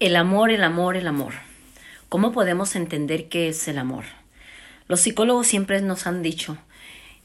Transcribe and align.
El 0.00 0.16
amor, 0.16 0.50
el 0.50 0.64
amor, 0.64 0.96
el 0.96 1.06
amor. 1.06 1.34
¿Cómo 2.08 2.32
podemos 2.32 2.74
entender 2.74 3.28
qué 3.28 3.48
es 3.48 3.68
el 3.68 3.78
amor? 3.78 4.04
Los 4.88 5.00
psicólogos 5.00 5.46
siempre 5.46 5.80
nos 5.82 6.08
han 6.08 6.20
dicho 6.20 6.58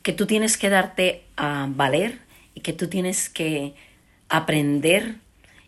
que 0.04 0.14
tú 0.14 0.28
tienes 0.28 0.56
que 0.56 0.70
darte 0.70 1.24
a 1.36 1.68
valer 1.68 2.20
y 2.54 2.62
que 2.62 2.72
tú 2.72 2.88
tienes 2.88 3.28
que 3.28 3.74
aprender 4.30 5.16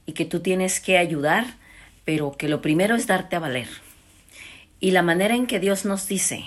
y 0.06 0.12
que 0.12 0.26
tú 0.26 0.42
tienes 0.42 0.80
que 0.80 1.00
ayudar, 1.00 1.56
pero 2.06 2.38
que 2.38 2.48
lo 2.48 2.62
primero 2.62 2.96
es 2.96 3.08
darte 3.08 3.36
a 3.36 3.40
valer. 3.40 3.68
Y 4.80 4.92
la 4.92 5.02
manera 5.02 5.36
en 5.36 5.48
que 5.48 5.60
Dios 5.60 5.86
nos 5.86 6.08
dice, 6.08 6.46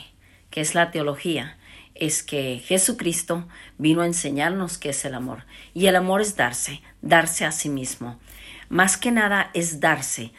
que 0.50 0.60
es 0.60 0.76
la 0.76 0.92
teología, 0.92 1.58
es 1.96 2.22
que 2.22 2.62
Jesucristo 2.64 3.48
vino 3.76 4.02
a 4.02 4.06
enseñarnos 4.06 4.78
qué 4.78 4.90
es 4.90 5.04
el 5.04 5.14
amor. 5.14 5.46
Y 5.74 5.86
el 5.86 5.96
amor 5.96 6.20
es 6.20 6.36
darse, 6.36 6.80
darse 7.02 7.44
a 7.44 7.50
sí 7.50 7.68
mismo. 7.68 8.20
Más 8.68 8.96
que 8.96 9.10
nada 9.10 9.50
es 9.54 9.80
darse, 9.80 10.32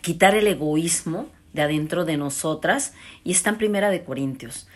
quitar 0.00 0.34
el 0.34 0.46
egoísmo 0.46 1.28
de 1.52 1.62
adentro 1.62 2.04
de 2.04 2.16
nosotras 2.16 2.94
y 3.24 3.32
está 3.32 3.50
en 3.50 3.58
Primera 3.58 3.90
de 3.90 4.04
Corintios. 4.04 4.68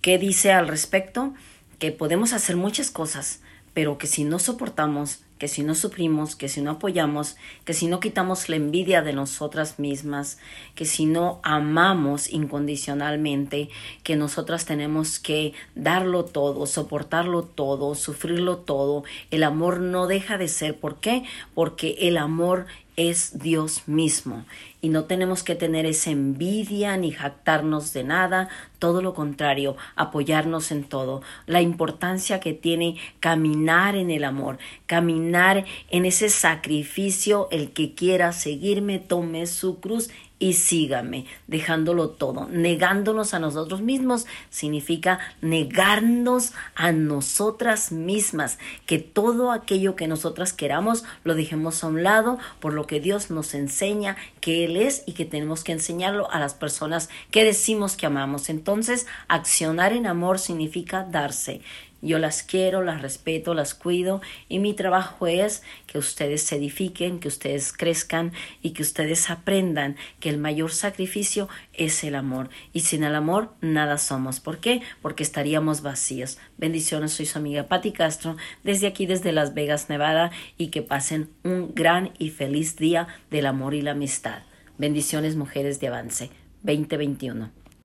¿Qué 0.00 0.18
dice 0.18 0.52
al 0.52 0.68
respecto? 0.68 1.34
Que 1.78 1.92
podemos 1.92 2.32
hacer 2.32 2.56
muchas 2.56 2.90
cosas, 2.90 3.40
pero 3.72 3.98
que 3.98 4.06
si 4.06 4.24
no 4.24 4.38
soportamos, 4.38 5.23
que 5.38 5.48
si 5.48 5.62
no 5.62 5.74
sufrimos, 5.74 6.36
que 6.36 6.48
si 6.48 6.60
no 6.60 6.72
apoyamos, 6.72 7.36
que 7.64 7.74
si 7.74 7.86
no 7.86 8.00
quitamos 8.00 8.48
la 8.48 8.56
envidia 8.56 9.02
de 9.02 9.12
nosotras 9.12 9.78
mismas, 9.78 10.38
que 10.74 10.84
si 10.84 11.06
no 11.06 11.40
amamos 11.42 12.32
incondicionalmente, 12.32 13.68
que 14.02 14.16
nosotras 14.16 14.64
tenemos 14.64 15.18
que 15.18 15.52
darlo 15.74 16.24
todo, 16.24 16.66
soportarlo 16.66 17.42
todo, 17.42 17.94
sufrirlo 17.94 18.58
todo, 18.58 19.04
el 19.30 19.42
amor 19.42 19.80
no 19.80 20.06
deja 20.06 20.38
de 20.38 20.48
ser. 20.48 20.78
¿Por 20.78 20.96
qué? 20.96 21.24
Porque 21.54 21.96
el 22.00 22.16
amor 22.16 22.66
es 22.96 23.38
Dios 23.38 23.82
mismo 23.86 24.44
y 24.80 24.90
no 24.90 25.04
tenemos 25.04 25.42
que 25.42 25.54
tener 25.54 25.86
esa 25.86 26.10
envidia 26.10 26.96
ni 26.96 27.10
jactarnos 27.10 27.92
de 27.92 28.04
nada, 28.04 28.48
todo 28.78 29.00
lo 29.00 29.14
contrario, 29.14 29.76
apoyarnos 29.96 30.70
en 30.70 30.84
todo. 30.84 31.22
La 31.46 31.62
importancia 31.62 32.38
que 32.38 32.52
tiene 32.52 32.96
caminar 33.18 33.96
en 33.96 34.10
el 34.10 34.24
amor, 34.24 34.58
caminar 34.86 35.64
en 35.90 36.04
ese 36.04 36.28
sacrificio, 36.28 37.48
el 37.50 37.70
que 37.72 37.94
quiera 37.94 38.32
seguirme, 38.32 38.98
tome 38.98 39.46
su 39.46 39.80
cruz 39.80 40.10
y 40.38 40.54
sígame, 40.54 41.26
dejándolo 41.46 42.10
todo, 42.10 42.48
negándonos 42.50 43.34
a 43.34 43.38
nosotros 43.38 43.80
mismos, 43.80 44.26
significa 44.50 45.20
negarnos 45.40 46.52
a 46.74 46.92
nosotras 46.92 47.92
mismas, 47.92 48.58
que 48.84 48.98
todo 48.98 49.52
aquello 49.52 49.96
que 49.96 50.08
nosotras 50.08 50.52
queramos 50.52 51.04
lo 51.22 51.34
dejemos 51.34 51.82
a 51.82 51.86
un 51.86 52.02
lado 52.02 52.38
por 52.60 52.74
lo 52.74 52.86
que 52.86 53.00
Dios 53.00 53.30
nos 53.30 53.54
enseña 53.54 54.16
que 54.40 54.64
Él 54.64 54.76
es 54.76 55.04
y 55.06 55.12
que 55.12 55.24
tenemos 55.24 55.64
que 55.64 55.72
enseñarlo 55.72 56.30
a 56.30 56.40
las 56.40 56.54
personas 56.54 57.08
que 57.30 57.44
decimos 57.44 57.96
que 57.96 58.06
amamos. 58.06 58.50
Entonces, 58.50 59.06
accionar 59.28 59.92
en 59.92 60.06
amor 60.06 60.38
significa 60.38 61.04
darse. 61.04 61.60
Yo 62.04 62.18
las 62.18 62.42
quiero, 62.42 62.82
las 62.82 63.00
respeto, 63.00 63.54
las 63.54 63.72
cuido 63.72 64.20
y 64.50 64.58
mi 64.58 64.74
trabajo 64.74 65.26
es 65.26 65.62
que 65.86 65.96
ustedes 65.96 66.42
se 66.42 66.56
edifiquen, 66.56 67.18
que 67.18 67.28
ustedes 67.28 67.72
crezcan 67.72 68.32
y 68.60 68.72
que 68.72 68.82
ustedes 68.82 69.30
aprendan 69.30 69.96
que 70.20 70.28
el 70.28 70.36
mayor 70.36 70.70
sacrificio 70.70 71.48
es 71.72 72.04
el 72.04 72.14
amor 72.14 72.50
y 72.74 72.80
sin 72.80 73.04
el 73.04 73.14
amor 73.14 73.54
nada 73.62 73.96
somos. 73.96 74.38
¿Por 74.38 74.58
qué? 74.58 74.82
Porque 75.00 75.22
estaríamos 75.22 75.80
vacíos. 75.80 76.36
Bendiciones, 76.58 77.12
soy 77.12 77.24
su 77.24 77.38
amiga 77.38 77.68
Patti 77.68 77.92
Castro 77.92 78.36
desde 78.64 78.86
aquí, 78.86 79.06
desde 79.06 79.32
Las 79.32 79.54
Vegas, 79.54 79.88
Nevada 79.88 80.30
y 80.58 80.66
que 80.66 80.82
pasen 80.82 81.30
un 81.42 81.74
gran 81.74 82.12
y 82.18 82.28
feliz 82.28 82.76
día 82.76 83.08
del 83.30 83.46
amor 83.46 83.72
y 83.72 83.80
la 83.80 83.92
amistad. 83.92 84.42
Bendiciones, 84.76 85.36
mujeres 85.36 85.80
de 85.80 85.88
avance 85.88 86.30
2021. 86.64 87.63